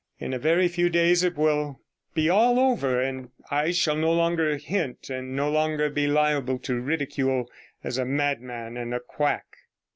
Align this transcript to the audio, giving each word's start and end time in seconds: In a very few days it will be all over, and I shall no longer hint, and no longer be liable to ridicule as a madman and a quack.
In 0.17 0.33
a 0.33 0.39
very 0.39 0.67
few 0.67 0.89
days 0.89 1.23
it 1.23 1.37
will 1.37 1.79
be 2.15 2.27
all 2.27 2.59
over, 2.59 2.99
and 2.99 3.29
I 3.51 3.69
shall 3.69 3.95
no 3.95 4.11
longer 4.11 4.57
hint, 4.57 5.11
and 5.11 5.35
no 5.35 5.51
longer 5.51 5.91
be 5.91 6.07
liable 6.07 6.57
to 6.57 6.81
ridicule 6.81 7.47
as 7.83 7.99
a 7.99 8.05
madman 8.05 8.77
and 8.77 8.95
a 8.95 8.99
quack. 8.99 9.45